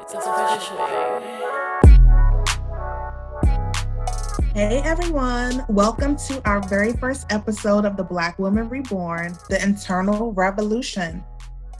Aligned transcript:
It's 0.00 0.14
official. 0.14 0.76
Hey 4.54 4.80
everyone, 4.84 5.64
welcome 5.68 6.16
to 6.16 6.40
our 6.44 6.66
very 6.68 6.94
first 6.94 7.26
episode 7.30 7.84
of 7.84 7.96
the 7.96 8.04
Black 8.04 8.38
Woman 8.38 8.68
Reborn, 8.68 9.36
the 9.50 9.62
Internal 9.62 10.32
Revolution. 10.32 11.22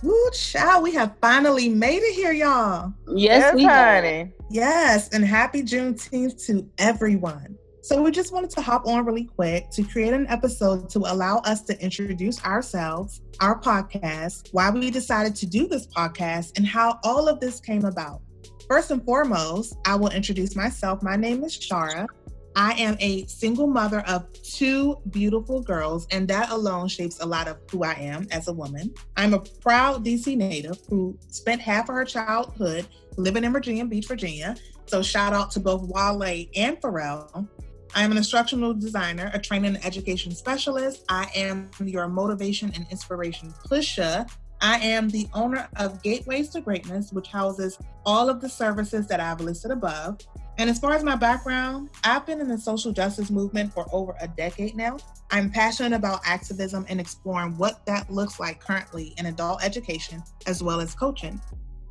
Woo, 0.02 0.30
child, 0.32 0.82
we 0.82 0.92
have 0.92 1.14
finally 1.20 1.68
made 1.68 2.02
it 2.02 2.14
here, 2.14 2.32
y'all. 2.32 2.92
Yes, 3.14 3.54
we 3.54 3.64
have. 3.64 4.04
honey. 4.04 4.32
Yes, 4.50 5.08
and 5.08 5.24
happy 5.24 5.62
Juneteenth 5.62 6.45
to 6.46 6.68
everyone. 6.79 7.56
So, 7.89 8.02
we 8.02 8.11
just 8.11 8.34
wanted 8.34 8.50
to 8.50 8.61
hop 8.61 8.86
on 8.86 9.07
really 9.07 9.25
quick 9.25 9.70
to 9.70 9.82
create 9.82 10.12
an 10.12 10.27
episode 10.27 10.91
to 10.91 10.98
allow 10.98 11.38
us 11.38 11.62
to 11.62 11.83
introduce 11.83 12.45
ourselves, 12.45 13.23
our 13.41 13.59
podcast, 13.59 14.51
why 14.52 14.69
we 14.69 14.91
decided 14.91 15.34
to 15.37 15.46
do 15.46 15.66
this 15.66 15.87
podcast, 15.87 16.59
and 16.59 16.66
how 16.66 17.01
all 17.02 17.29
of 17.29 17.41
this 17.41 17.60
came 17.60 17.87
about. 17.87 18.20
First 18.69 18.91
and 18.91 19.02
foremost, 19.02 19.79
I 19.87 19.95
will 19.95 20.10
introduce 20.10 20.55
myself. 20.55 21.02
My 21.02 21.16
name 21.16 21.43
is 21.45 21.59
Shara. 21.59 22.06
I 22.55 22.73
am 22.73 22.98
a 23.01 23.24
single 23.24 23.66
mother 23.66 24.01
of 24.01 24.30
two 24.43 24.98
beautiful 25.09 25.62
girls, 25.62 26.07
and 26.10 26.29
that 26.29 26.51
alone 26.51 26.88
shapes 26.88 27.20
a 27.20 27.27
lot 27.27 27.48
of 27.48 27.57
who 27.70 27.84
I 27.84 27.95
am 27.95 28.27
as 28.30 28.48
a 28.48 28.52
woman. 28.52 28.93
I'm 29.16 29.32
a 29.32 29.41
proud 29.41 30.05
DC 30.05 30.37
native 30.37 30.79
who 30.91 31.16
spent 31.29 31.62
half 31.62 31.88
of 31.88 31.95
her 31.95 32.05
childhood 32.05 32.87
living 33.16 33.45
in 33.45 33.52
Virginia 33.55 33.87
Beach, 33.87 34.07
Virginia. 34.07 34.57
So, 34.84 35.02
shout 35.02 35.32
out 35.32 35.51
to 35.52 35.60
both 35.60 35.88
Wale 35.88 36.46
and 36.55 36.79
Pharrell. 36.82 37.48
I 37.95 38.02
am 38.02 38.10
an 38.10 38.19
instructional 38.19 38.74
designer, 38.74 39.30
a 39.34 39.38
training 39.38 39.77
and 39.77 39.84
education 39.84 40.33
specialist. 40.34 41.05
I 41.09 41.30
am 41.34 41.70
your 41.80 42.09
motivation 42.09 42.73
and 42.74 42.87
inspiration 42.91 43.52
pusher. 43.65 44.26
I 44.60 44.79
am 44.79 45.09
the 45.09 45.29
owner 45.35 45.68
of 45.76 46.02
Gateways 46.02 46.49
to 46.51 46.60
Greatness, 46.60 47.12
which 47.12 47.29
houses 47.29 47.79
all 48.04 48.29
of 48.29 48.40
the 48.40 48.49
services 48.49 49.07
that 49.07 49.21
I've 49.21 49.40
listed 49.40 49.71
above. 49.71 50.18
And 50.59 50.68
as 50.68 50.80
far 50.80 50.93
as 50.93 51.04
my 51.04 51.15
background, 51.15 51.90
I've 52.02 52.27
been 52.27 52.40
in 52.40 52.49
the 52.49 52.59
social 52.59 52.90
justice 52.90 53.30
movement 53.30 53.73
for 53.73 53.87
over 53.93 54.16
a 54.21 54.27
decade 54.27 54.74
now. 54.74 54.99
I'm 55.30 55.51
passionate 55.51 55.96
about 55.96 56.21
activism 56.24 56.84
and 56.88 57.01
exploring 57.01 57.57
what 57.57 57.87
that 57.87 58.10
looks 58.10 58.40
like 58.40 58.60
currently 58.60 59.15
in 59.18 59.27
adult 59.27 59.62
education 59.62 60.23
as 60.46 60.62
well 60.62 60.80
as 60.80 60.95
coaching. 60.95 61.40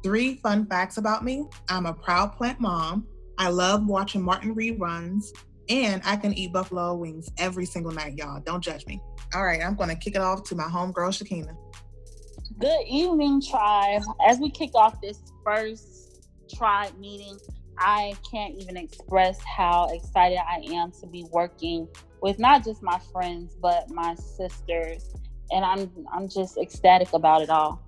Three 0.04 0.36
fun 0.36 0.66
facts 0.66 0.98
about 0.98 1.24
me 1.24 1.46
I'm 1.70 1.86
a 1.86 1.94
proud 1.94 2.36
plant 2.36 2.60
mom. 2.60 3.08
I 3.38 3.50
love 3.50 3.86
watching 3.86 4.22
Martin 4.22 4.56
reruns, 4.56 5.28
and 5.70 6.02
I 6.06 6.16
can 6.16 6.34
eat 6.34 6.54
buffalo 6.54 6.96
wings 6.96 7.30
every 7.38 7.66
single 7.66 7.92
night, 7.92 8.18
y'all. 8.18 8.40
Don't 8.42 8.64
judge 8.64 8.86
me. 8.86 9.02
All 9.34 9.44
right, 9.44 9.62
I'm 9.64 9.76
going 9.76 9.90
to 9.90 9.96
kick 9.96 10.16
it 10.16 10.22
off 10.22 10.44
to 10.46 10.56
my 10.56 10.64
homegirl, 10.64 11.12
Shekina. 11.12 11.56
Good 12.60 12.88
evening, 12.88 13.42
tribe. 13.42 14.02
As 14.26 14.40
we 14.40 14.50
kick 14.50 14.72
off 14.74 15.00
this 15.02 15.20
first 15.44 16.26
tribe 16.56 16.98
meeting, 16.98 17.38
I 17.78 18.14
can't 18.32 18.56
even 18.56 18.78
express 18.78 19.40
how 19.44 19.90
excited 19.94 20.40
I 20.40 20.62
am 20.74 20.92
to 21.02 21.08
be 21.08 21.26
working 21.32 21.88
with 22.22 22.40
not 22.40 22.64
just 22.64 22.82
my 22.82 23.00
friends 23.12 23.56
but 23.62 23.90
my 23.90 24.16
sisters, 24.16 25.14
and 25.52 25.64
I'm 25.64 25.92
I'm 26.12 26.28
just 26.28 26.58
ecstatic 26.58 27.14
about 27.14 27.42
it 27.42 27.50
all. 27.50 27.87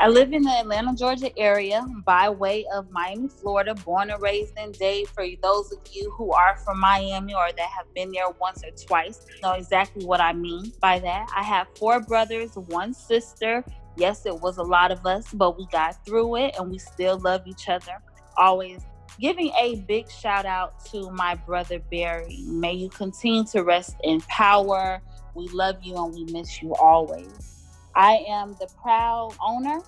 I 0.00 0.06
live 0.06 0.32
in 0.32 0.42
the 0.42 0.50
Atlanta, 0.50 0.94
Georgia 0.94 1.36
area 1.36 1.84
by 2.06 2.28
way 2.28 2.64
of 2.72 2.88
Miami, 2.92 3.28
Florida, 3.28 3.74
born 3.74 4.10
and 4.10 4.22
raised 4.22 4.56
in 4.56 4.70
Dade. 4.70 5.08
For 5.08 5.26
those 5.42 5.72
of 5.72 5.80
you 5.92 6.08
who 6.12 6.30
are 6.30 6.56
from 6.58 6.78
Miami 6.78 7.34
or 7.34 7.48
that 7.50 7.68
have 7.76 7.92
been 7.96 8.12
there 8.12 8.30
once 8.40 8.62
or 8.62 8.70
twice, 8.70 9.26
know 9.42 9.54
exactly 9.54 10.04
what 10.04 10.20
I 10.20 10.34
mean 10.34 10.72
by 10.80 11.00
that. 11.00 11.28
I 11.36 11.42
have 11.42 11.66
four 11.76 11.98
brothers, 11.98 12.54
one 12.54 12.94
sister. 12.94 13.64
Yes, 13.96 14.24
it 14.24 14.40
was 14.40 14.58
a 14.58 14.62
lot 14.62 14.92
of 14.92 15.04
us, 15.04 15.32
but 15.32 15.58
we 15.58 15.66
got 15.72 16.04
through 16.06 16.36
it 16.36 16.54
and 16.56 16.70
we 16.70 16.78
still 16.78 17.18
love 17.18 17.44
each 17.48 17.68
other. 17.68 18.00
Always 18.36 18.82
giving 19.18 19.50
a 19.60 19.80
big 19.88 20.08
shout 20.08 20.46
out 20.46 20.84
to 20.92 21.10
my 21.10 21.34
brother 21.34 21.80
Barry. 21.90 22.44
May 22.46 22.74
you 22.74 22.88
continue 22.88 23.42
to 23.46 23.64
rest 23.64 23.96
in 24.04 24.20
power. 24.22 25.02
We 25.34 25.48
love 25.48 25.82
you 25.82 25.96
and 25.96 26.14
we 26.14 26.24
miss 26.32 26.62
you 26.62 26.72
always. 26.76 27.57
I 27.98 28.24
am 28.28 28.54
the 28.60 28.68
proud 28.80 29.34
owner 29.44 29.80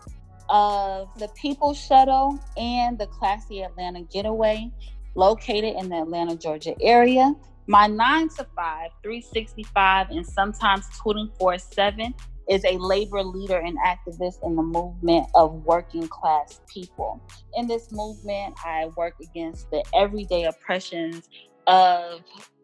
of 0.48 1.16
the 1.16 1.28
People 1.41 1.75
Shuttle 1.75 2.41
and 2.56 2.98
the 2.98 3.06
Classy 3.06 3.62
Atlanta 3.62 4.03
Getaway, 4.03 4.69
located 5.15 5.76
in 5.76 5.88
the 5.88 5.98
Atlanta, 6.03 6.34
Georgia 6.34 6.75
area. 6.82 7.32
My 7.69 7.87
nine 7.87 8.28
to 8.31 8.44
five, 8.56 8.91
365, 9.04 10.10
and 10.10 10.26
sometimes 10.26 10.88
24 11.00 11.59
7 11.59 12.12
is 12.48 12.65
a 12.65 12.78
labor 12.78 13.22
leader 13.22 13.59
and 13.59 13.78
activist 13.78 14.44
in 14.44 14.56
the 14.56 14.62
movement 14.62 15.28
of 15.37 15.65
working 15.65 16.09
class 16.09 16.60
people. 16.66 17.21
In 17.54 17.69
this 17.69 17.92
movement, 17.92 18.56
I 18.65 18.91
work 18.97 19.15
against 19.22 19.71
the 19.71 19.84
everyday 19.94 20.47
oppressions 20.47 21.28
of 21.69 22.22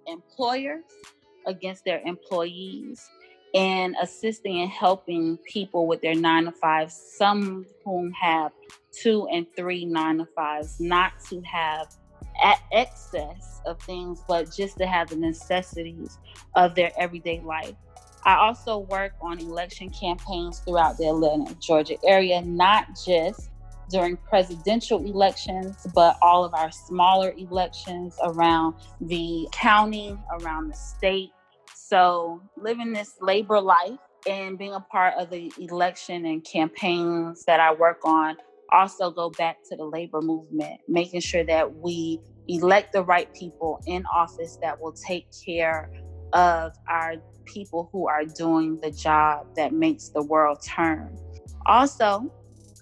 employers 0.09 0.83
against 1.47 1.84
their 1.84 2.01
employees 2.05 3.09
and 3.56 3.97
assisting 4.03 4.61
and 4.61 4.71
helping 4.71 5.39
people 5.39 5.87
with 5.87 6.03
their 6.03 6.15
nine 6.15 6.44
to 6.44 6.53
fives, 6.53 6.94
some 7.17 7.65
whom 7.84 8.12
have 8.12 8.53
two 8.93 9.27
and 9.33 9.47
three 9.56 9.87
nine 9.87 10.19
to 10.19 10.27
fives, 10.27 10.78
not 10.78 11.12
to 11.31 11.41
have 11.41 11.89
excess 12.71 13.62
of 13.65 13.81
things, 13.81 14.22
but 14.28 14.55
just 14.55 14.77
to 14.77 14.87
have 14.87 15.09
the 15.09 15.16
necessities 15.16 16.19
of 16.55 16.75
their 16.75 16.93
everyday 16.99 17.41
life. 17.41 17.75
I 18.25 18.37
also 18.37 18.78
work 18.78 19.12
on 19.22 19.39
election 19.39 19.89
campaigns 19.89 20.59
throughout 20.59 20.99
the 20.99 21.09
Atlanta, 21.09 21.55
Georgia 21.55 21.97
area, 22.05 22.43
not 22.43 22.89
just 23.06 23.50
during 23.89 24.16
presidential 24.16 25.03
elections, 25.05 25.87
but 25.95 26.19
all 26.21 26.45
of 26.45 26.53
our 26.53 26.71
smaller 26.72 27.33
elections 27.39 28.19
around 28.22 28.75
the 29.00 29.49
county, 29.53 30.19
around 30.41 30.69
the 30.69 30.75
state. 30.75 31.31
So, 31.89 32.43
living 32.57 32.93
this 32.93 33.15
labor 33.21 33.61
life 33.61 34.01
and 34.29 34.59
being 34.59 34.73
a 34.75 34.81
part 34.81 35.15
of 35.19 35.31
the 35.31 35.53
election 35.61 36.27
and 36.27 36.45
campaigns 36.45 37.45
that 37.47 37.61
I 37.61 37.75
work 37.75 37.99
on 38.05 38.37
also 38.73 39.13
go 39.13 39.31
back 39.31 39.59
to 39.71 39.77
the 39.77 39.85
labor 39.85 40.21
movement, 40.21 40.81
making 40.89 41.21
sure 41.21 41.45
that 41.45 41.77
we 41.77 42.19
elect 42.49 42.93
the 42.93 43.05
right 43.05 43.33
people 43.35 43.79
in 43.87 44.05
office 44.13 44.59
that 44.63 44.81
will 44.81 44.95
take 45.07 45.29
care 45.47 45.89
of 46.33 46.73
our 46.89 47.15
people 47.45 47.89
who 47.93 48.09
are 48.09 48.25
doing 48.25 48.81
the 48.83 48.91
job 48.91 49.47
that 49.55 49.73
makes 49.73 50.09
the 50.09 50.25
world 50.25 50.59
turn. 50.67 51.17
Also, 51.67 52.33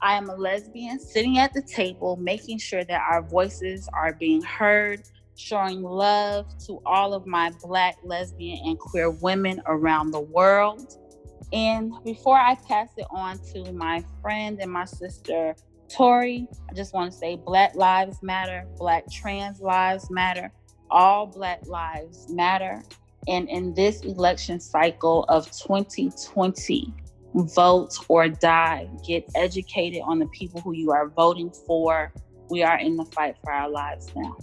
I 0.00 0.14
am 0.16 0.30
a 0.30 0.34
lesbian 0.34 0.98
sitting 0.98 1.38
at 1.38 1.52
the 1.52 1.62
table, 1.62 2.16
making 2.16 2.58
sure 2.58 2.84
that 2.84 3.02
our 3.10 3.22
voices 3.22 3.86
are 3.94 4.14
being 4.14 4.42
heard, 4.42 5.02
showing 5.36 5.82
love 5.82 6.46
to 6.66 6.80
all 6.86 7.14
of 7.14 7.26
my 7.26 7.52
Black, 7.62 7.96
lesbian, 8.04 8.58
and 8.64 8.78
queer 8.78 9.10
women 9.10 9.60
around 9.66 10.10
the 10.10 10.20
world. 10.20 10.96
And 11.52 11.92
before 12.04 12.38
I 12.38 12.54
pass 12.54 12.90
it 12.96 13.06
on 13.10 13.38
to 13.52 13.72
my 13.72 14.04
friend 14.22 14.58
and 14.60 14.70
my 14.70 14.84
sister, 14.84 15.54
Tori, 15.88 16.48
I 16.70 16.74
just 16.74 16.94
want 16.94 17.12
to 17.12 17.16
say 17.16 17.36
Black 17.36 17.74
Lives 17.74 18.22
Matter, 18.22 18.66
Black 18.76 19.10
trans 19.10 19.60
lives 19.60 20.10
matter, 20.10 20.50
all 20.90 21.26
Black 21.26 21.66
lives 21.66 22.28
matter. 22.30 22.82
And 23.28 23.48
in 23.48 23.74
this 23.74 24.00
election 24.00 24.60
cycle 24.60 25.24
of 25.28 25.50
2020, 25.50 26.92
vote 27.34 27.98
or 28.08 28.28
die. 28.28 28.88
Get 29.06 29.28
educated 29.34 30.02
on 30.04 30.18
the 30.18 30.26
people 30.26 30.60
who 30.60 30.72
you 30.72 30.92
are 30.92 31.08
voting 31.08 31.50
for. 31.50 32.12
We 32.48 32.62
are 32.62 32.78
in 32.78 32.96
the 32.96 33.04
fight 33.06 33.36
for 33.42 33.52
our 33.52 33.68
lives 33.68 34.12
now. 34.14 34.36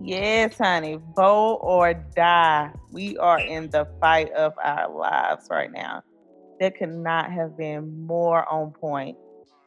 Yes, 0.00 0.58
honey. 0.58 0.98
Vote 1.16 1.58
or 1.62 1.94
die. 1.94 2.72
We 2.92 3.16
are 3.18 3.40
in 3.40 3.70
the 3.70 3.88
fight 4.00 4.30
of 4.32 4.52
our 4.62 4.88
lives 4.90 5.48
right 5.50 5.72
now. 5.72 6.02
That 6.60 6.76
could 6.76 6.92
not 6.92 7.32
have 7.32 7.56
been 7.56 8.06
more 8.06 8.50
on 8.52 8.72
point. 8.72 9.16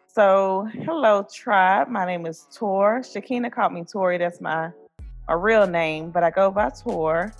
So, 0.07 0.67
hello, 0.73 1.25
tribe. 1.33 1.87
My 1.87 2.05
name 2.05 2.25
is 2.25 2.47
Tor. 2.53 2.99
Shekina 2.99 3.51
called 3.51 3.73
me 3.73 3.83
Tori. 3.83 4.17
That's 4.17 4.41
my 4.41 4.71
a 5.27 5.37
real 5.37 5.65
name, 5.65 6.11
but 6.11 6.23
I 6.23 6.29
go 6.29 6.51
by 6.51 6.69
Tor. 6.69 7.33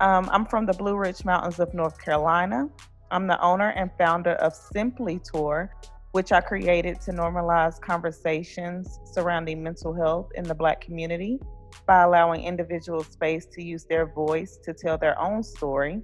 Um, 0.00 0.28
I'm 0.32 0.44
from 0.44 0.66
the 0.66 0.72
Blue 0.72 0.96
Ridge 0.96 1.24
Mountains 1.24 1.60
of 1.60 1.72
North 1.74 2.02
Carolina. 2.02 2.68
I'm 3.10 3.26
the 3.26 3.40
owner 3.40 3.70
and 3.70 3.90
founder 3.96 4.32
of 4.32 4.52
Simplee 4.54 5.20
Tor, 5.20 5.70
which 6.12 6.32
I 6.32 6.40
created 6.40 7.00
to 7.02 7.12
normalize 7.12 7.80
conversations 7.80 8.98
surrounding 9.04 9.62
mental 9.62 9.94
health 9.94 10.30
in 10.34 10.44
the 10.44 10.54
Black 10.54 10.80
community 10.80 11.38
by 11.86 12.02
allowing 12.02 12.44
individuals 12.44 13.06
space 13.06 13.46
to 13.52 13.62
use 13.62 13.84
their 13.84 14.06
voice 14.06 14.58
to 14.64 14.72
tell 14.72 14.98
their 14.98 15.18
own 15.20 15.42
story. 15.42 16.02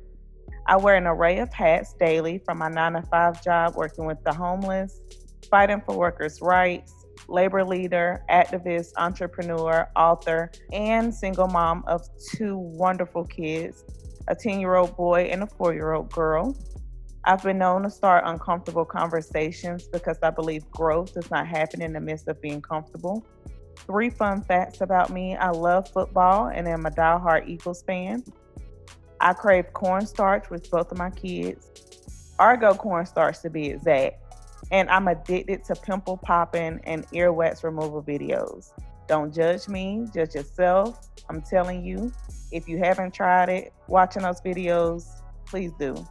I 0.67 0.77
wear 0.77 0.97
an 0.97 1.07
array 1.07 1.39
of 1.39 1.53
hats 1.53 1.95
daily 2.01 2.39
from 2.39 2.59
my 2.59 2.69
nine 2.69 2.95
to 2.95 3.03
five 3.03 3.43
job 3.43 3.75
working 3.77 4.07
with 4.07 4.23
the 4.25 4.33
homeless, 4.33 5.01
fighting 5.51 5.83
for 5.85 5.97
workers' 5.97 6.41
rights, 6.41 7.05
labor 7.29 7.65
leader, 7.65 8.25
activist, 8.31 8.93
entrepreneur, 8.97 9.89
author, 9.97 10.51
and 10.73 11.15
single 11.15 11.49
mom 11.49 11.85
of 11.87 12.03
two 12.35 12.57
wonderful 12.57 13.25
kids. 13.25 13.85
a 14.27 14.35
10 14.35 14.59
year 14.59 14.75
old 14.75 14.97
boy, 14.97 15.25
and 15.25 15.43
a 15.43 15.47
four 15.47 15.75
year 15.75 15.93
old 15.93 16.11
girl. 16.11 16.57
I've 17.27 17.43
been 17.43 17.59
known 17.59 17.83
to 17.83 17.91
start 17.91 18.25
uncomfortable 18.27 18.85
conversations 18.85 19.87
because 19.89 20.19
I 20.23 20.31
believe 20.31 20.71
growth 20.71 21.15
does 21.15 21.31
not 21.31 21.47
happen 21.47 21.83
in 21.83 21.93
the 21.93 22.01
midst 22.01 22.29
of 22.29 22.41
being 22.41 22.63
comfortable. 22.63 23.25
Three 23.77 24.11
fun 24.11 24.43
facts 24.43 24.81
about 24.81 25.11
me 25.11 25.37
I 25.37 25.51
love 25.51 25.89
football 25.91 26.49
and 26.49 26.67
am 26.67 26.87
a 26.87 26.91
die-hard 26.91 27.49
Eagles 27.49 27.83
fan. 27.83 28.25
I 29.21 29.33
crave 29.33 29.73
cornstarch 29.73 30.51
with 30.51 30.71
both 30.71 30.91
of 30.93 30.99
my 30.99 31.11
kids, 31.11 31.71
Argo 32.39 32.75
cornstarch 32.75 33.41
to 33.41 33.51
be 33.51 33.71
exact. 33.71 34.21
And 34.71 34.89
I'm 34.89 35.09
addicted 35.09 35.65
to 35.65 35.75
pimple 35.75 36.17
popping 36.17 36.81
and 36.85 37.07
earwax 37.09 37.63
removal 37.63 38.03
videos. 38.03 38.73
Don't 39.07 39.35
judge 39.35 39.69
me, 39.69 40.07
judge 40.15 40.35
yourself. 40.35 41.09
I'm 41.29 41.43
telling 41.43 41.85
you, 41.85 42.13
if 42.53 42.69
you 42.69 42.79
haven't 42.79 43.13
tried 43.13 43.51
it, 43.51 43.73
watching 43.89 44.23
those 44.23 44.41
videos, 44.41 45.07
please 45.47 45.73
do. 45.79 46.07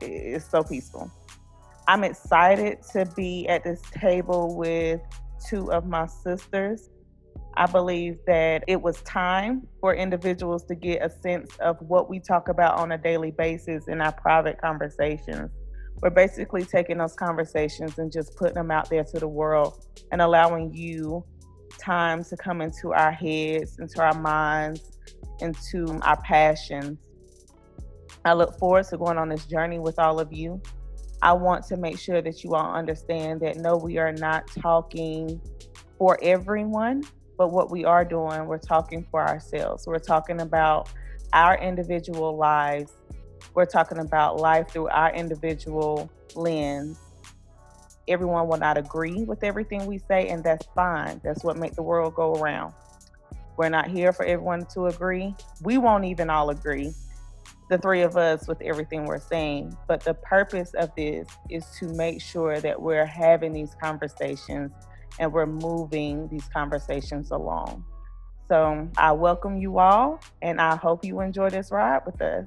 It's 0.00 0.48
so 0.48 0.62
peaceful. 0.62 1.10
I'm 1.88 2.04
excited 2.04 2.82
to 2.92 3.04
be 3.16 3.48
at 3.48 3.64
this 3.64 3.82
table 3.92 4.56
with 4.56 5.00
two 5.48 5.72
of 5.72 5.86
my 5.86 6.06
sisters. 6.06 6.90
I 7.56 7.66
believe 7.66 8.18
that 8.26 8.64
it 8.68 8.80
was 8.80 9.02
time 9.02 9.66
for 9.80 9.94
individuals 9.94 10.64
to 10.64 10.74
get 10.74 11.02
a 11.02 11.10
sense 11.10 11.56
of 11.56 11.76
what 11.80 12.08
we 12.08 12.20
talk 12.20 12.48
about 12.48 12.78
on 12.78 12.92
a 12.92 12.98
daily 12.98 13.32
basis 13.32 13.88
in 13.88 14.00
our 14.00 14.12
private 14.12 14.60
conversations. 14.60 15.50
We're 16.02 16.10
basically 16.10 16.64
taking 16.64 16.98
those 16.98 17.14
conversations 17.14 17.98
and 17.98 18.10
just 18.10 18.36
putting 18.36 18.54
them 18.54 18.70
out 18.70 18.88
there 18.88 19.04
to 19.04 19.18
the 19.18 19.28
world 19.28 19.84
and 20.12 20.22
allowing 20.22 20.72
you 20.72 21.24
time 21.78 22.24
to 22.24 22.36
come 22.36 22.60
into 22.60 22.92
our 22.92 23.12
heads, 23.12 23.78
into 23.78 24.00
our 24.00 24.14
minds, 24.14 24.98
into 25.40 25.98
our 26.02 26.20
passions. 26.22 26.98
I 28.24 28.34
look 28.34 28.58
forward 28.58 28.86
to 28.88 28.98
going 28.98 29.18
on 29.18 29.28
this 29.28 29.46
journey 29.46 29.78
with 29.78 29.98
all 29.98 30.20
of 30.20 30.32
you. 30.32 30.62
I 31.22 31.32
want 31.32 31.66
to 31.66 31.76
make 31.76 31.98
sure 31.98 32.22
that 32.22 32.42
you 32.44 32.54
all 32.54 32.74
understand 32.74 33.40
that 33.40 33.56
no, 33.56 33.76
we 33.76 33.98
are 33.98 34.12
not 34.12 34.46
talking 34.48 35.40
for 35.98 36.18
everyone, 36.22 37.04
but 37.36 37.52
what 37.52 37.70
we 37.70 37.84
are 37.84 38.04
doing, 38.04 38.46
we're 38.46 38.58
talking 38.58 39.06
for 39.10 39.26
ourselves. 39.26 39.86
We're 39.86 39.98
talking 39.98 40.40
about 40.40 40.88
our 41.32 41.58
individual 41.58 42.36
lives. 42.36 42.92
We're 43.54 43.66
talking 43.66 43.98
about 43.98 44.40
life 44.40 44.70
through 44.70 44.88
our 44.88 45.12
individual 45.12 46.10
lens 46.34 46.98
everyone 48.10 48.48
will 48.48 48.58
not 48.58 48.76
agree 48.76 49.24
with 49.24 49.44
everything 49.44 49.86
we 49.86 49.98
say, 49.98 50.28
and 50.28 50.42
that's 50.42 50.66
fine. 50.74 51.20
That's 51.22 51.44
what 51.44 51.56
makes 51.56 51.76
the 51.76 51.82
world 51.82 52.14
go 52.14 52.34
around. 52.34 52.74
We're 53.56 53.68
not 53.68 53.88
here 53.88 54.12
for 54.12 54.24
everyone 54.24 54.66
to 54.74 54.86
agree. 54.86 55.34
We 55.62 55.78
won't 55.78 56.04
even 56.04 56.28
all 56.28 56.50
agree, 56.50 56.92
the 57.70 57.78
three 57.78 58.02
of 58.02 58.16
us, 58.16 58.48
with 58.48 58.60
everything 58.60 59.06
we're 59.06 59.20
saying. 59.20 59.76
But 59.86 60.00
the 60.00 60.14
purpose 60.14 60.74
of 60.74 60.94
this 60.96 61.28
is 61.48 61.64
to 61.78 61.86
make 61.94 62.20
sure 62.20 62.60
that 62.60 62.82
we're 62.82 63.06
having 63.06 63.52
these 63.52 63.74
conversations 63.80 64.72
and 65.18 65.32
we're 65.32 65.46
moving 65.46 66.28
these 66.28 66.46
conversations 66.52 67.30
along. 67.30 67.84
So 68.48 68.88
I 68.96 69.12
welcome 69.12 69.56
you 69.56 69.78
all, 69.78 70.20
and 70.42 70.60
I 70.60 70.74
hope 70.74 71.04
you 71.04 71.20
enjoy 71.20 71.50
this 71.50 71.70
ride 71.70 72.02
with 72.04 72.20
us. 72.20 72.46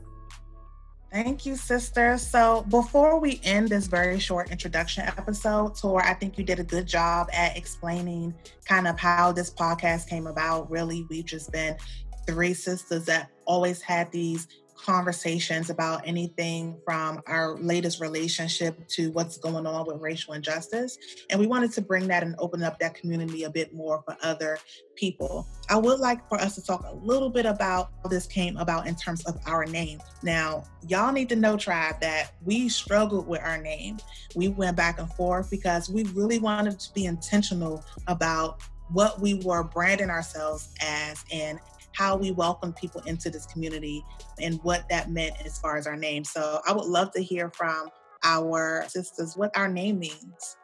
Thank 1.09 1.45
you, 1.45 1.55
sister. 1.55 2.17
So, 2.17 2.65
before 2.69 3.19
we 3.19 3.39
end 3.43 3.69
this 3.69 3.85
very 3.85 4.19
short 4.19 4.49
introduction 4.49 5.03
episode, 5.05 5.75
Tor, 5.75 6.03
I 6.03 6.15
think 6.15 6.39
you 6.39 6.43
did 6.43 6.59
a 6.59 6.63
good 6.63 6.87
job 6.87 7.27
at 7.31 7.55
explaining 7.55 8.33
kind 8.65 8.87
of 8.87 8.99
how 8.99 9.31
this 9.31 9.53
podcast 9.53 10.09
came 10.09 10.25
about. 10.25 10.71
Really, 10.71 11.05
we've 11.11 11.23
just 11.23 11.51
been 11.51 11.77
three 12.25 12.55
sisters 12.55 13.05
that 13.05 13.29
always 13.45 13.79
had 13.79 14.11
these 14.11 14.47
conversations 14.83 15.69
about 15.69 16.01
anything 16.05 16.77
from 16.83 17.21
our 17.27 17.57
latest 17.57 18.01
relationship 18.01 18.87
to 18.89 19.11
what's 19.11 19.37
going 19.37 19.65
on 19.65 19.85
with 19.87 20.01
racial 20.01 20.33
injustice. 20.33 20.97
And 21.29 21.39
we 21.39 21.47
wanted 21.47 21.71
to 21.73 21.81
bring 21.81 22.07
that 22.07 22.23
and 22.23 22.35
open 22.39 22.63
up 22.63 22.79
that 22.79 22.93
community 22.93 23.43
a 23.43 23.49
bit 23.49 23.73
more 23.73 24.03
for 24.05 24.17
other 24.21 24.59
people. 24.95 25.47
I 25.69 25.77
would 25.77 25.99
like 25.99 26.27
for 26.27 26.39
us 26.39 26.55
to 26.55 26.63
talk 26.63 26.85
a 26.85 26.95
little 26.95 27.29
bit 27.29 27.45
about 27.45 27.91
how 28.03 28.09
this 28.09 28.27
came 28.27 28.57
about 28.57 28.85
in 28.87 28.95
terms 28.95 29.23
of 29.25 29.39
our 29.45 29.65
name. 29.65 30.01
Now, 30.21 30.65
y'all 30.87 31.13
need 31.13 31.29
to 31.29 31.35
know, 31.35 31.55
tribe, 31.57 32.01
that 32.01 32.31
we 32.43 32.67
struggled 32.67 33.27
with 33.27 33.41
our 33.41 33.57
name. 33.57 33.99
We 34.35 34.49
went 34.49 34.75
back 34.75 34.99
and 34.99 35.11
forth 35.13 35.49
because 35.49 35.89
we 35.89 36.03
really 36.05 36.39
wanted 36.39 36.79
to 36.79 36.93
be 36.93 37.05
intentional 37.05 37.83
about 38.07 38.61
what 38.91 39.19
we 39.19 39.35
were 39.35 39.63
branding 39.63 40.09
ourselves 40.09 40.69
as 40.81 41.23
and 41.31 41.59
how 41.93 42.15
we 42.15 42.31
welcome 42.31 42.73
people 42.73 43.01
into 43.01 43.29
this 43.29 43.45
community 43.45 44.03
and 44.41 44.59
what 44.63 44.87
that 44.89 45.11
meant 45.11 45.35
as 45.45 45.57
far 45.59 45.77
as 45.77 45.87
our 45.87 45.95
name. 45.95 46.23
So 46.23 46.59
I 46.67 46.73
would 46.73 46.85
love 46.85 47.11
to 47.13 47.23
hear 47.23 47.51
from 47.55 47.89
our 48.23 48.85
sisters 48.87 49.35
what 49.35 49.55
our 49.55 49.67
name 49.67 49.99
means. 49.99 50.57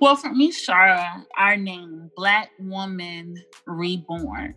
Well, 0.00 0.16
for 0.16 0.30
me, 0.32 0.52
Shara, 0.52 1.24
our 1.38 1.56
name, 1.56 2.10
Black 2.16 2.50
Woman 2.58 3.42
Reborn. 3.66 4.54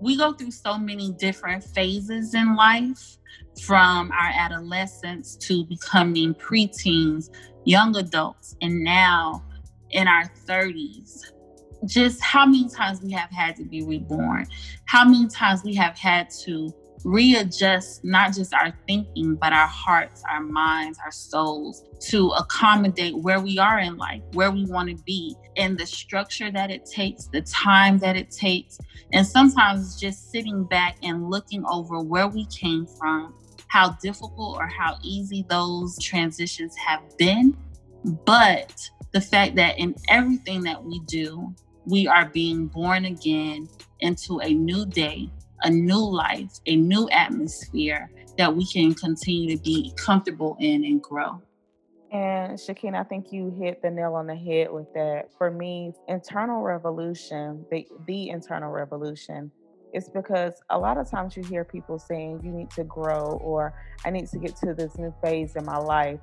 We 0.00 0.16
go 0.16 0.32
through 0.32 0.50
so 0.52 0.78
many 0.78 1.12
different 1.12 1.62
phases 1.62 2.34
in 2.34 2.56
life 2.56 3.18
from 3.62 4.10
our 4.12 4.32
adolescence 4.34 5.36
to 5.36 5.64
becoming 5.66 6.34
preteens, 6.34 7.28
young 7.64 7.94
adults, 7.96 8.56
and 8.62 8.82
now 8.82 9.44
in 9.90 10.08
our 10.08 10.24
30s 10.46 11.32
just 11.86 12.20
how 12.22 12.46
many 12.46 12.68
times 12.68 13.02
we 13.02 13.12
have 13.12 13.30
had 13.30 13.56
to 13.56 13.64
be 13.64 13.82
reborn, 13.82 14.46
how 14.86 15.04
many 15.04 15.28
times 15.28 15.62
we 15.64 15.74
have 15.74 15.96
had 15.98 16.28
to 16.30 16.74
readjust 17.04 18.04
not 18.04 18.34
just 18.34 18.52
our 18.52 18.72
thinking, 18.86 19.34
but 19.34 19.52
our 19.52 19.66
hearts, 19.66 20.22
our 20.30 20.42
minds, 20.42 20.98
our 21.04 21.10
souls 21.10 21.84
to 21.98 22.28
accommodate 22.30 23.16
where 23.16 23.40
we 23.40 23.58
are 23.58 23.78
in 23.78 23.96
life, 23.96 24.22
where 24.32 24.50
we 24.50 24.66
want 24.66 24.88
to 24.88 25.02
be, 25.04 25.34
and 25.56 25.78
the 25.78 25.86
structure 25.86 26.50
that 26.50 26.70
it 26.70 26.84
takes, 26.84 27.26
the 27.26 27.40
time 27.42 27.98
that 27.98 28.16
it 28.16 28.30
takes. 28.30 28.78
And 29.12 29.26
sometimes 29.26 29.98
just 29.98 30.30
sitting 30.30 30.64
back 30.64 30.96
and 31.02 31.30
looking 31.30 31.64
over 31.66 32.00
where 32.00 32.28
we 32.28 32.46
came 32.46 32.86
from, 32.86 33.34
how 33.68 33.90
difficult 34.02 34.58
or 34.58 34.66
how 34.66 34.98
easy 35.02 35.44
those 35.48 35.98
transitions 35.98 36.74
have 36.76 37.02
been. 37.16 37.56
But 38.24 38.78
the 39.12 39.20
fact 39.20 39.56
that 39.56 39.78
in 39.78 39.94
everything 40.08 40.62
that 40.62 40.82
we 40.82 41.00
do, 41.06 41.54
we 41.86 42.06
are 42.06 42.28
being 42.28 42.66
born 42.66 43.04
again 43.04 43.68
into 44.00 44.40
a 44.40 44.52
new 44.52 44.86
day, 44.86 45.30
a 45.62 45.70
new 45.70 45.98
life, 45.98 46.52
a 46.66 46.76
new 46.76 47.08
atmosphere 47.10 48.10
that 48.38 48.54
we 48.54 48.66
can 48.66 48.94
continue 48.94 49.56
to 49.56 49.62
be 49.62 49.92
comfortable 49.96 50.56
in 50.60 50.84
and 50.84 51.02
grow. 51.02 51.42
And 52.12 52.58
Shekina, 52.58 53.00
I 53.00 53.04
think 53.04 53.30
you 53.30 53.54
hit 53.60 53.82
the 53.82 53.90
nail 53.90 54.14
on 54.14 54.26
the 54.26 54.34
head 54.34 54.72
with 54.72 54.92
that. 54.94 55.28
For 55.38 55.50
me, 55.50 55.92
internal 56.08 56.62
revolution, 56.62 57.64
the, 57.70 57.86
the 58.06 58.30
internal 58.30 58.70
revolution, 58.72 59.52
is 59.94 60.08
because 60.08 60.54
a 60.70 60.78
lot 60.78 60.98
of 60.98 61.08
times 61.08 61.36
you 61.36 61.44
hear 61.44 61.64
people 61.64 61.98
saying 61.98 62.40
you 62.42 62.50
need 62.50 62.70
to 62.70 62.84
grow 62.84 63.38
or 63.42 63.74
I 64.04 64.10
need 64.10 64.26
to 64.28 64.38
get 64.38 64.56
to 64.56 64.74
this 64.74 64.96
new 64.98 65.14
phase 65.22 65.54
in 65.56 65.64
my 65.64 65.76
life. 65.76 66.20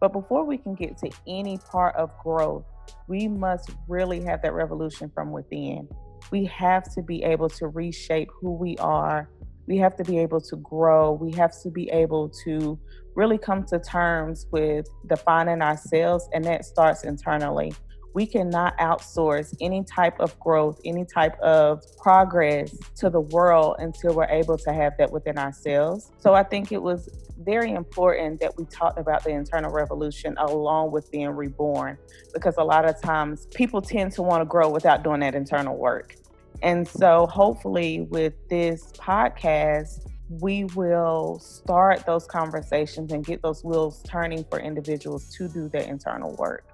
But 0.00 0.12
before 0.12 0.44
we 0.44 0.58
can 0.58 0.74
get 0.74 0.96
to 0.98 1.10
any 1.26 1.58
part 1.58 1.94
of 1.96 2.10
growth, 2.22 2.64
we 3.08 3.28
must 3.28 3.70
really 3.88 4.22
have 4.24 4.42
that 4.42 4.52
revolution 4.52 5.10
from 5.14 5.30
within. 5.30 5.88
We 6.30 6.44
have 6.46 6.84
to 6.94 7.02
be 7.02 7.22
able 7.22 7.48
to 7.50 7.68
reshape 7.68 8.30
who 8.40 8.52
we 8.52 8.76
are. 8.78 9.28
We 9.66 9.76
have 9.78 9.96
to 9.96 10.04
be 10.04 10.18
able 10.18 10.40
to 10.40 10.56
grow. 10.56 11.12
We 11.12 11.32
have 11.32 11.52
to 11.62 11.70
be 11.70 11.90
able 11.90 12.30
to 12.44 12.78
really 13.14 13.38
come 13.38 13.64
to 13.64 13.78
terms 13.78 14.46
with 14.50 14.86
defining 15.06 15.62
ourselves, 15.62 16.28
and 16.32 16.44
that 16.44 16.64
starts 16.64 17.04
internally. 17.04 17.72
We 18.12 18.26
cannot 18.26 18.76
outsource 18.78 19.54
any 19.60 19.84
type 19.84 20.18
of 20.18 20.38
growth, 20.40 20.80
any 20.84 21.04
type 21.04 21.38
of 21.40 21.82
progress 21.98 22.76
to 22.96 23.10
the 23.10 23.20
world 23.20 23.76
until 23.78 24.14
we're 24.14 24.24
able 24.24 24.58
to 24.58 24.72
have 24.72 24.96
that 24.98 25.12
within 25.12 25.38
ourselves. 25.38 26.10
So 26.18 26.34
I 26.34 26.42
think 26.42 26.72
it 26.72 26.82
was 26.82 27.08
very 27.38 27.72
important 27.72 28.40
that 28.40 28.56
we 28.58 28.64
talked 28.66 28.98
about 28.98 29.24
the 29.24 29.30
internal 29.30 29.70
revolution 29.70 30.36
along 30.38 30.90
with 30.92 31.10
being 31.10 31.30
reborn 31.30 31.96
because 32.34 32.56
a 32.58 32.64
lot 32.64 32.84
of 32.84 33.00
times 33.00 33.46
people 33.54 33.80
tend 33.80 34.12
to 34.12 34.22
want 34.22 34.40
to 34.40 34.44
grow 34.44 34.68
without 34.68 35.02
doing 35.02 35.20
that 35.20 35.34
internal 35.34 35.76
work. 35.76 36.16
And 36.62 36.86
so, 36.86 37.26
hopefully, 37.26 38.06
with 38.10 38.34
this 38.48 38.92
podcast, 38.92 40.06
we 40.28 40.64
will 40.76 41.38
start 41.38 42.04
those 42.06 42.26
conversations 42.26 43.12
and 43.12 43.24
get 43.24 43.42
those 43.42 43.64
wheels 43.64 44.02
turning 44.02 44.44
for 44.44 44.60
individuals 44.60 45.30
to 45.36 45.48
do 45.48 45.68
their 45.68 45.82
internal 45.82 46.36
work. 46.36 46.64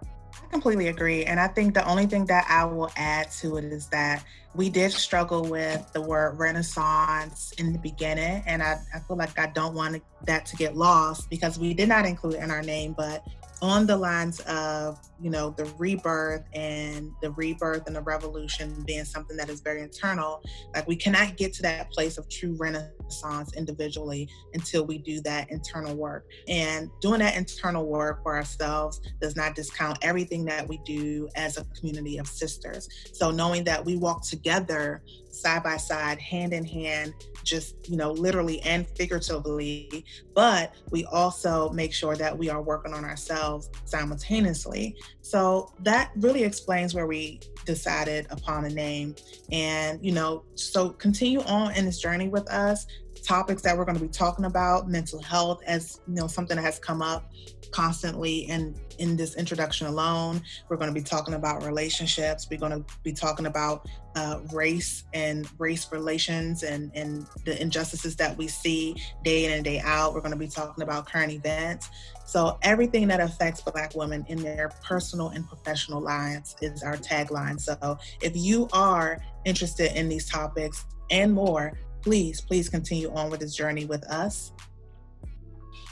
I 0.45 0.49
completely 0.49 0.89
agree. 0.89 1.25
And 1.25 1.41
I 1.41 1.49
think 1.49 1.75
the 1.75 1.87
only 1.89 2.07
thing 2.07 2.27
that 2.27 2.47
I 2.49 2.65
will 2.65 2.91
add 2.97 3.31
to 3.33 3.57
it 3.57 3.65
is 3.65 3.89
that 3.89 4.25
we 4.55 4.71
did 4.71 4.93
struggle 4.93 5.45
with 5.45 5.93
the 5.93 6.01
word 6.01 6.39
renaissance 6.39 7.53
in 7.59 7.73
the 7.73 7.79
beginning. 7.79 8.43
And 8.47 8.63
I, 8.63 8.79
I 8.95 9.01
feel 9.01 9.17
like 9.17 9.39
I 9.39 9.47
don't 9.49 9.75
want 9.75 10.03
that 10.27 10.47
to 10.47 10.57
get 10.57 10.77
lost 10.77 11.29
because 11.31 11.59
we 11.59 11.75
did 11.75 11.89
not 11.89 12.07
include 12.07 12.35
it 12.35 12.43
in 12.43 12.51
our 12.51 12.63
name, 12.63 12.95
but 12.97 13.27
on 13.63 13.87
the 13.87 13.97
lines 13.97 14.41
of 14.41 14.99
you 15.21 15.31
know 15.31 15.51
the 15.51 15.65
rebirth 15.79 16.45
and 16.53 17.11
the 17.23 17.31
rebirth 17.33 17.87
and 17.87 17.97
the 17.97 18.03
revolution 18.03 18.85
being 18.87 19.05
something 19.05 19.37
that 19.37 19.49
is 19.49 19.61
very 19.61 19.83
internal 19.83 20.43
like 20.75 20.87
we 20.87 20.97
cannot 20.97 21.37
get 21.37 21.53
to 21.55 21.63
that 21.63 21.91
place 21.91 22.19
of 22.19 22.29
true 22.29 22.55
renaissance 22.59 23.55
individually 23.57 24.29
until 24.55 24.85
we 24.85 24.99
do 24.99 25.21
that 25.23 25.51
internal 25.51 25.95
work. 25.97 26.25
And 26.49 26.91
doing 27.01 27.21
that 27.21 27.37
internal 27.37 27.87
work 27.87 28.23
for 28.23 28.37
ourselves 28.37 29.01
does 29.21 29.37
not 29.37 29.55
discount 29.55 29.99
everything 30.03 30.45
that 30.47 30.69
we 30.69 30.81
do 30.85 31.29
as 31.37 31.59
a 31.59 31.65
community 31.79 32.19
of 32.19 32.27
sisters. 32.27 32.89
So 33.13 33.31
knowing 33.31 33.65
that 33.65 33.85
we 33.85 33.97
walk 33.97 34.27
together 34.27 35.03
side 35.37 35.63
by 35.63 35.77
side 35.77 36.19
hand 36.19 36.53
in 36.53 36.65
hand 36.65 37.15
just 37.45 37.89
you 37.89 37.97
know 37.97 38.13
literally 38.13 38.61
and 38.63 38.89
figuratively. 38.89 40.05
But 40.35 40.75
we 40.91 41.05
also 41.07 41.71
make 41.71 41.93
sure 41.93 42.17
that 42.17 42.37
we 42.37 42.51
are 42.51 42.63
working 42.63 42.93
on 42.93 43.05
ourselves 43.05 43.71
simultaneously. 43.85 44.97
So 45.23 45.73
that 45.81 46.13
really 46.17 46.43
explains 46.43 46.95
where 46.95 47.07
we 47.07 47.41
decided 47.65 48.27
upon 48.31 48.65
a 48.65 48.71
name. 48.71 49.15
And 49.53 50.05
you 50.05 50.13
know 50.13 50.45
so 50.55 50.91
continue 50.91 51.41
on 51.43 51.75
in 51.77 51.85
this 51.85 52.01
journey 52.01 52.29
with 52.29 52.49
us 52.51 52.87
topics 53.27 53.63
that 53.63 53.77
we're 53.77 53.85
going 53.85 53.99
to 53.99 54.03
be 54.03 54.09
talking 54.09 54.45
about 54.45 54.89
mental 54.89 55.21
health 55.21 55.61
as 55.67 56.01
you 56.07 56.15
know 56.15 56.27
something 56.27 56.57
that 56.57 56.63
has 56.63 56.79
come 56.79 57.03
up 57.03 57.33
constantly 57.71 58.41
in 58.49 58.75
in 58.99 59.17
this 59.17 59.37
introduction 59.37 59.87
alone. 59.87 60.41
We're 60.69 60.77
going 60.77 60.89
to 60.89 60.95
be 60.95 61.03
talking 61.03 61.35
about 61.35 61.65
relationships. 61.65 62.47
We're 62.51 62.61
going 62.61 62.73
to 62.73 62.85
be 63.03 63.13
talking 63.13 63.47
about 63.47 63.89
uh, 64.15 64.41
race 64.53 65.05
and 65.13 65.49
race 65.59 65.91
relations 65.93 66.63
and 66.63 66.91
and 66.95 67.27
the 67.45 67.61
injustices 67.61 68.17
that 68.17 68.37
we 68.39 68.49
see 68.49 68.97
day 69.25 69.45
in 69.45 69.53
and 69.53 69.65
day 69.65 69.81
out. 69.81 70.15
We're 70.15 70.21
going 70.21 70.33
to 70.33 70.39
be 70.39 70.49
talking 70.49 70.83
about 70.83 71.07
current 71.07 71.33
events. 71.33 71.91
So 72.25 72.59
everything 72.63 73.09
that 73.09 73.21
affects 73.21 73.61
black 73.61 73.95
women 73.95 74.25
in 74.29 74.43
their 74.43 74.71
personal 74.83 75.29
and 75.29 75.47
professional 75.47 76.01
lives 76.01 76.57
is 76.61 76.83
our 76.83 76.97
tagline. 76.97 77.61
So 77.61 77.99
if 78.23 78.37
you 78.37 78.69
are 78.73 79.21
interested 79.45 79.97
in 79.99 80.09
these 80.09 80.29
topics 80.29 80.85
and 81.11 81.33
more 81.33 81.79
please 82.07 82.41
please 82.41 82.69
continue 82.69 83.13
on 83.15 83.31
with 83.31 83.41
this 83.41 83.53
journey 83.53 83.85
with 83.85 84.05
us 84.05 84.53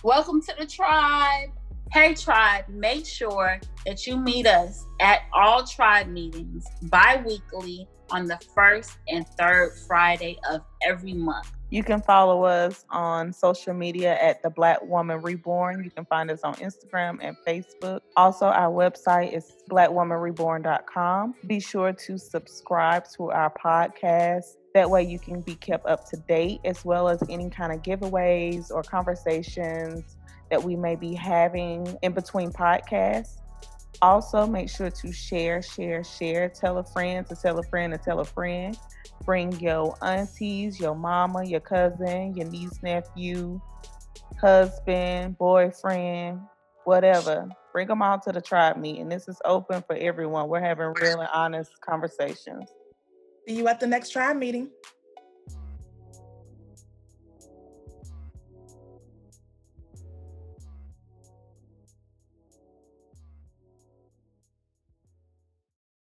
Welcome 0.04 0.42
to 0.42 0.54
the 0.58 0.66
tribe. 0.66 1.48
Hey, 1.90 2.12
tribe, 2.12 2.66
make 2.68 3.06
sure 3.06 3.58
that 3.86 4.06
you 4.06 4.18
meet 4.18 4.46
us 4.46 4.84
at 5.00 5.20
all 5.32 5.64
tribe 5.64 6.08
meetings 6.08 6.66
bi 6.82 7.22
weekly 7.26 7.88
on 8.10 8.26
the 8.26 8.38
first 8.54 8.98
and 9.08 9.26
third 9.38 9.72
Friday 9.88 10.38
of 10.50 10.60
every 10.86 11.14
month. 11.14 11.50
You 11.70 11.82
can 11.82 12.00
follow 12.02 12.44
us 12.44 12.84
on 12.90 13.32
social 13.32 13.74
media 13.74 14.16
at 14.20 14.42
The 14.42 14.50
Black 14.50 14.80
Woman 14.82 15.22
Reborn. 15.22 15.82
You 15.82 15.90
can 15.90 16.04
find 16.04 16.30
us 16.30 16.42
on 16.42 16.54
Instagram 16.54 17.18
and 17.20 17.36
Facebook. 17.46 18.00
Also, 18.16 18.46
our 18.46 18.70
website 18.70 19.32
is 19.32 19.52
blackwomanreborn.com. 19.70 21.34
Be 21.46 21.60
sure 21.60 21.92
to 21.92 22.18
subscribe 22.18 23.08
to 23.16 23.30
our 23.30 23.52
podcast. 23.52 24.44
That 24.74 24.88
way, 24.88 25.02
you 25.02 25.18
can 25.18 25.40
be 25.40 25.54
kept 25.56 25.86
up 25.86 26.08
to 26.10 26.16
date 26.28 26.60
as 26.64 26.84
well 26.84 27.08
as 27.08 27.22
any 27.28 27.50
kind 27.50 27.72
of 27.72 27.82
giveaways 27.82 28.70
or 28.70 28.82
conversations 28.82 30.16
that 30.50 30.62
we 30.62 30.76
may 30.76 30.94
be 30.94 31.14
having 31.14 31.96
in 32.02 32.12
between 32.12 32.52
podcasts. 32.52 33.38
Also, 34.04 34.46
make 34.46 34.68
sure 34.68 34.90
to 34.90 35.12
share, 35.12 35.62
share, 35.62 36.04
share. 36.04 36.50
Tell 36.50 36.76
a 36.76 36.84
friend 36.84 37.26
to 37.26 37.34
tell 37.34 37.58
a 37.58 37.62
friend 37.62 37.90
to 37.94 37.98
tell 37.98 38.20
a 38.20 38.24
friend. 38.26 38.76
Bring 39.24 39.58
your 39.60 39.96
aunties, 40.02 40.78
your 40.78 40.94
mama, 40.94 41.42
your 41.46 41.60
cousin, 41.60 42.36
your 42.36 42.46
niece, 42.50 42.82
nephew, 42.82 43.58
husband, 44.38 45.38
boyfriend, 45.38 46.38
whatever. 46.84 47.48
Bring 47.72 47.88
them 47.88 48.02
all 48.02 48.20
to 48.20 48.30
the 48.30 48.42
tribe 48.42 48.76
meeting. 48.76 49.08
This 49.08 49.26
is 49.26 49.40
open 49.46 49.82
for 49.86 49.96
everyone. 49.96 50.50
We're 50.50 50.60
having 50.60 50.92
real 51.00 51.20
and 51.20 51.30
honest 51.32 51.70
conversations. 51.80 52.68
see 53.48 53.56
you 53.56 53.66
at 53.68 53.80
the 53.80 53.86
next 53.86 54.10
tribe 54.10 54.36
meeting 54.36 54.68